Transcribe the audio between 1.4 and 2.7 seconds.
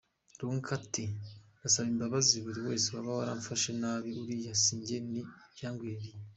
"Ndasaba imbabazi buri